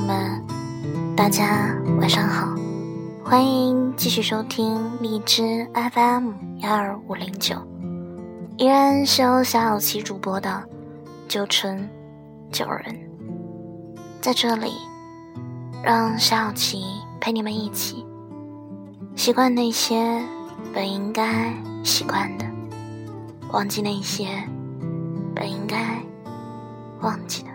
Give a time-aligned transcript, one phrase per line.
[0.00, 0.42] 友们，
[1.14, 2.54] 大家晚上好，
[3.22, 6.30] 欢迎继续收听荔枝 FM
[6.60, 7.54] 幺二五零九，
[8.56, 10.64] 依然是由小小琪主播的
[11.28, 11.86] 九成
[12.50, 12.98] 九人，
[14.22, 14.72] 在这里，
[15.82, 16.82] 让小小琪
[17.20, 18.02] 陪你们一起
[19.14, 20.22] 习惯那些
[20.72, 21.52] 本应该
[21.84, 22.46] 习惯的，
[23.52, 24.28] 忘记那些
[25.34, 26.02] 本应该
[27.02, 27.49] 忘记的。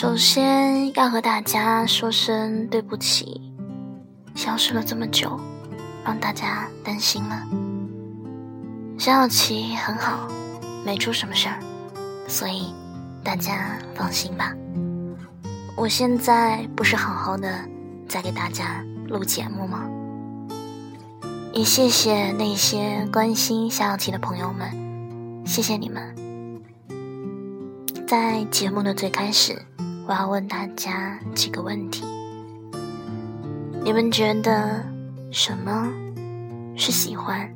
[0.00, 3.52] 首先要和大家说声对不起，
[4.32, 5.36] 消失了这么久，
[6.04, 7.44] 让大家担心了。
[8.96, 10.28] 小小琪很好，
[10.86, 11.58] 没出什么事儿，
[12.28, 12.72] 所以
[13.24, 14.54] 大家放心吧。
[15.74, 17.58] 我现在不是好好的
[18.08, 19.82] 在给大家录节目吗？
[21.52, 26.14] 也谢谢那些关心小小琪的朋友们，谢谢你们。
[28.06, 29.60] 在节目的最开始。
[30.08, 32.02] 我要问大家几个问题：
[33.84, 34.82] 你们觉得
[35.30, 35.86] 什么
[36.74, 37.46] 是喜欢？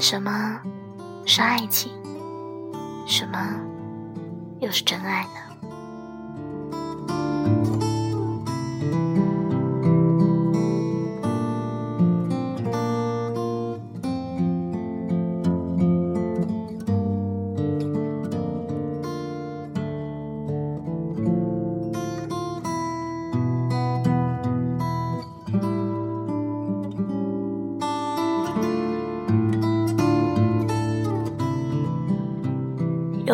[0.00, 0.60] 什么
[1.24, 1.92] 是爱情？
[3.06, 3.56] 什么
[4.58, 5.49] 又是真爱呢？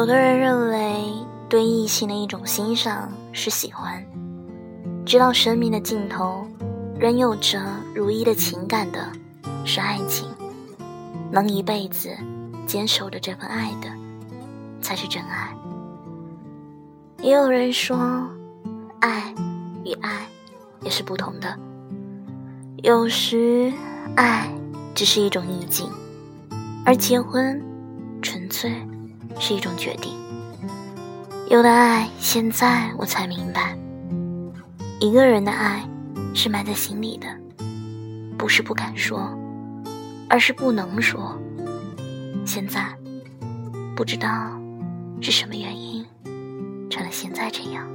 [0.06, 1.12] 有的人认为，
[1.48, 4.00] 对异性的一种欣赏是喜欢，
[5.04, 6.46] 直到生命的尽头，
[6.96, 7.60] 仍有着
[7.92, 9.10] 如一的情感的，
[9.64, 10.28] 是爱情，
[11.32, 12.10] 能一辈子
[12.68, 13.88] 坚守着这份爱的，
[14.80, 15.52] 才是真爱。
[17.20, 17.98] 也有人说，
[19.00, 19.34] 爱
[19.84, 20.24] 与爱
[20.82, 21.58] 也是不同的，
[22.84, 23.72] 有时
[24.14, 24.48] 爱
[24.94, 25.90] 只是一种意境，
[26.84, 27.60] 而结婚
[28.22, 28.72] 纯粹。
[29.38, 30.12] 是一种决定。
[31.48, 33.76] 有的爱，现在我才明白，
[34.98, 35.88] 一个人的爱
[36.34, 37.26] 是埋在心里的，
[38.36, 39.30] 不是不敢说，
[40.28, 41.38] 而是不能说。
[42.44, 42.86] 现在
[43.94, 44.28] 不知道
[45.20, 46.04] 是什么原因，
[46.90, 47.86] 成了现在这样。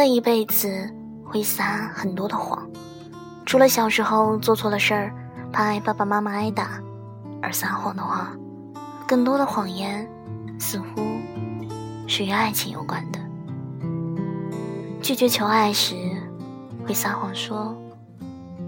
[0.00, 0.90] 的一辈子
[1.22, 2.66] 会撒很多的谎，
[3.44, 5.14] 除了小时候做错了事儿，
[5.52, 6.80] 怕挨爸爸妈妈挨打
[7.42, 8.32] 而撒谎的话，
[9.06, 10.08] 更多的谎言
[10.58, 11.02] 似乎
[12.06, 13.20] 是与爱情有关的。
[15.02, 15.94] 拒绝求爱时，
[16.86, 17.76] 会撒谎说：“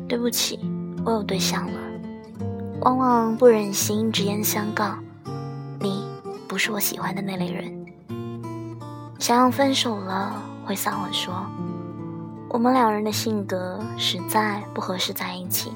[0.07, 0.61] 对不起，
[1.03, 1.79] 我有对象了。”
[2.83, 4.95] 往往不忍心直言相告
[5.81, 6.05] ：“你
[6.47, 7.87] 不是我喜欢的那类人。”
[9.19, 10.43] 想要分手了。
[10.65, 11.35] 会撒谎说，
[12.49, 15.73] 我们两人的性格实在不合适在一起，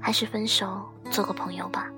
[0.00, 1.90] 还是分手做个朋友吧。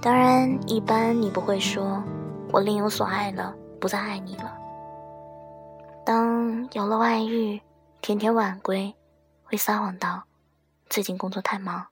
[0.00, 2.02] 当然，一般你不会说
[2.50, 4.56] 我另有所爱了，不再爱你了。
[6.06, 7.60] 当有了外遇，
[8.00, 8.94] 天天晚归，
[9.44, 10.22] 会撒谎道
[10.88, 11.86] 最近工作太忙，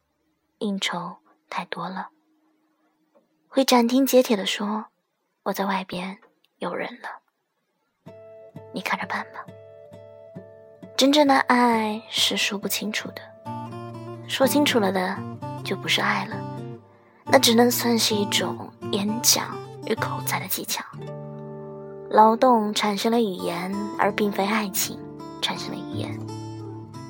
[0.59, 1.17] 应酬
[1.51, 2.09] 太多了。
[3.47, 4.87] 会斩钉截铁的说
[5.45, 6.19] 我在外边
[6.59, 7.28] 有人了。
[8.79, 9.45] 你看着办吧。
[10.97, 13.21] 真正的爱是说不清楚的，
[14.29, 15.17] 说清楚了的
[15.65, 16.37] 就不是爱了，
[17.25, 20.85] 那只能算是一种演讲与口才的技巧。
[22.09, 24.97] 劳动产生了语言，而并非爱情
[25.43, 26.17] 产生了语言。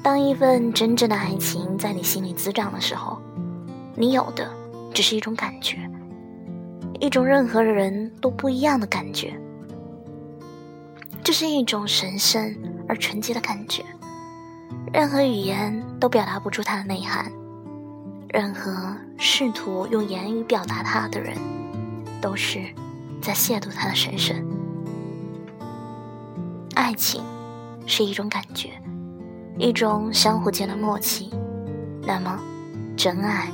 [0.02, 3.20] 当一份真正的爱情在你心里滋长的时候，
[3.94, 4.50] 你有的
[4.94, 5.76] 只是一种感觉，
[6.98, 9.38] 一种任何人都不一样的感觉。
[11.28, 12.56] 这是一种神圣
[12.88, 13.84] 而纯洁的感觉，
[14.94, 17.30] 任何语言都表达不出它的内涵，
[18.30, 21.36] 任何试图用言语表达它的人，
[22.18, 22.62] 都是
[23.20, 24.42] 在亵渎它的神圣。
[26.74, 27.22] 爱情
[27.84, 28.70] 是一种感觉，
[29.58, 31.30] 一种相互间的默契。
[32.06, 32.40] 那么，
[32.96, 33.52] 真爱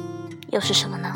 [0.53, 1.13] 又是什么呢？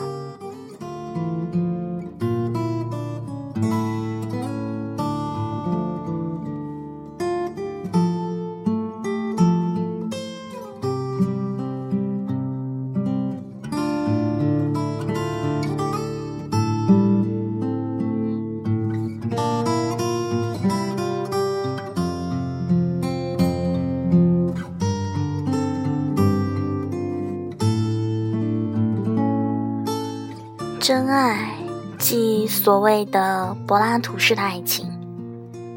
[30.89, 31.55] 真爱，
[31.99, 34.87] 即所谓的柏拉图式的爱情，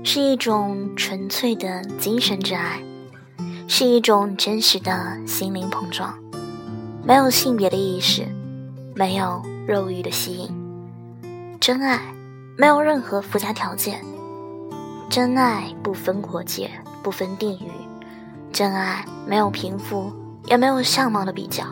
[0.05, 2.81] 是一种纯粹的精神之爱，
[3.67, 6.17] 是一种真实的心灵碰撞，
[7.03, 8.25] 没有性别的意识，
[8.95, 10.49] 没有肉欲的吸引。
[11.59, 11.99] 真爱
[12.57, 14.01] 没有任何附加条件，
[15.09, 16.71] 真爱不分国界，
[17.03, 17.69] 不分地域，
[18.53, 20.09] 真爱没有贫富，
[20.45, 21.65] 也没有相貌的比较，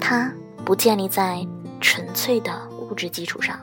[0.00, 0.32] 它
[0.64, 1.46] 不建立在。
[1.80, 3.58] 纯粹的物质基础上，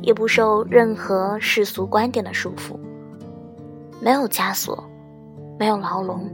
[0.00, 2.78] 也不受任何世俗观点的束缚，
[4.00, 4.84] 没有枷锁，
[5.58, 6.30] 没有牢笼，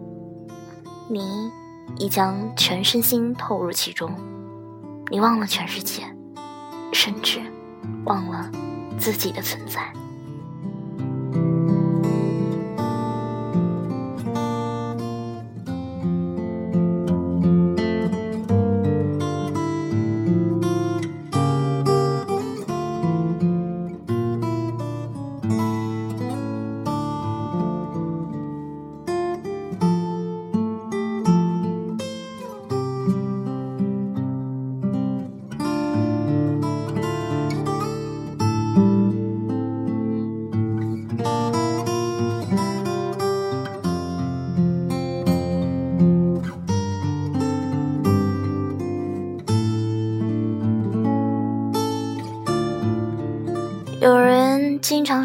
[1.09, 1.51] 你
[1.99, 4.13] 已将全身心投入其中，
[5.11, 6.03] 你忘了全世界，
[6.93, 7.41] 甚至
[8.05, 8.51] 忘了
[8.99, 9.93] 自己的存在。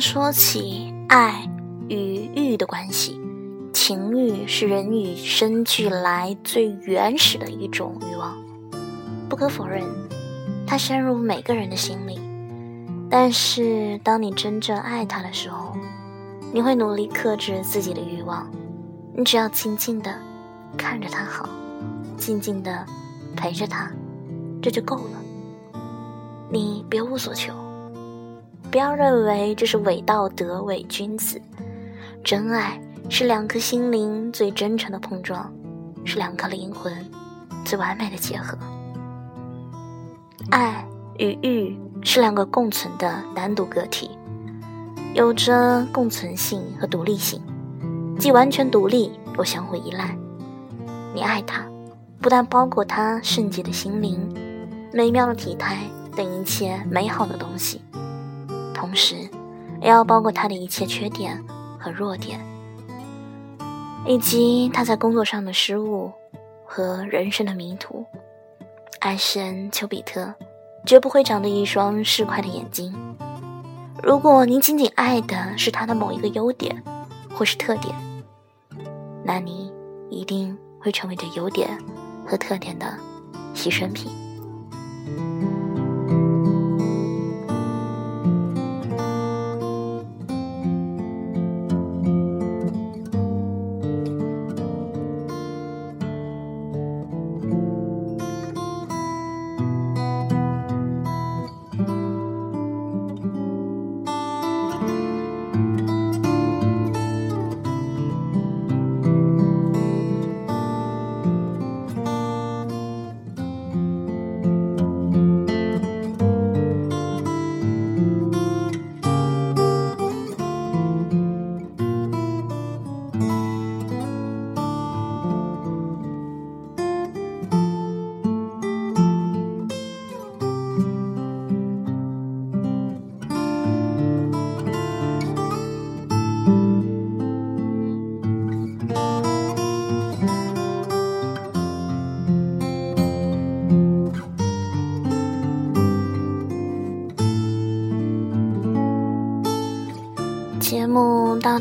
[0.06, 1.50] 说起爱
[1.88, 3.18] 与欲的关系，
[3.72, 8.38] 情欲是人与生俱来最原始的一种欲望，
[9.30, 9.82] 不可否认，
[10.68, 12.20] 它深入每个人的心里。
[13.10, 15.74] 但是，当你真正爱他的时候，
[16.52, 18.52] 你会努力克制自己的欲望，
[19.16, 20.14] 你只要静静的
[20.78, 21.48] 看着他好，
[22.18, 22.86] 静静的
[23.38, 23.90] 陪着他，
[24.62, 25.80] 这就够了。
[26.52, 27.54] 你别无所求。
[28.74, 31.40] 不要认为这是伪道德、伪君子。
[32.24, 35.54] 真爱是两颗心灵最真诚的碰撞，
[36.04, 36.92] 是两颗灵魂
[37.64, 38.58] 最完美的结合。
[40.50, 40.84] 爱
[41.20, 44.10] 与欲是两个共存的单独个体，
[45.14, 47.40] 有着共存性和独立性，
[48.18, 50.18] 既完全独立又相互依赖。
[51.14, 51.64] 你爱他，
[52.20, 54.20] 不但包括他圣洁的心灵、
[54.92, 55.78] 美妙的体态
[56.16, 57.80] 等一切美好的东西。
[58.94, 59.16] 同时，
[59.82, 61.44] 也要包括他的一切缺点
[61.80, 62.40] 和弱点，
[64.06, 66.12] 以及他在工作上的失误
[66.64, 68.06] 和人生的迷途。
[69.00, 70.32] 爱神丘比特
[70.86, 72.94] 绝不会长着一双市侩的眼睛。
[74.04, 76.84] 如果您仅仅爱的是他的某一个优点
[77.34, 77.96] 或是特点，
[79.24, 79.74] 那你
[80.12, 81.68] 一定会成为这优点
[82.28, 82.96] 和特点的
[83.56, 84.12] 牺牲品。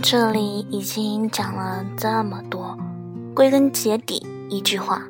[0.03, 2.77] 这里已经讲了这么多，
[3.35, 5.01] 归根结底一句话：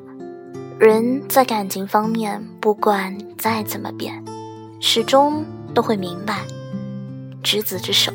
[0.79, 4.23] 人在感情方面，不管再怎么变，
[4.79, 6.45] 始终都会明白
[7.41, 8.13] “执子之手，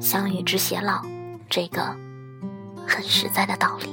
[0.00, 1.02] 相与之偕老”
[1.50, 1.94] 这个
[2.86, 3.90] 很实在的道理。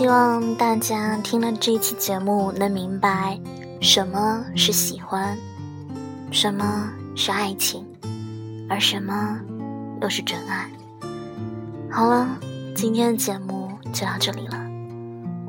[0.00, 3.38] 希望大家听了这期节目能明白
[3.82, 5.36] 什么是喜欢，
[6.30, 7.86] 什么是爱情，
[8.66, 9.38] 而什么
[10.00, 10.70] 又是真爱。
[11.90, 12.26] 好了，
[12.74, 14.58] 今天的节目就到这里了，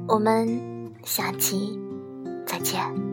[0.06, 0.60] 我们
[1.06, 1.80] 下期
[2.46, 3.11] 再见。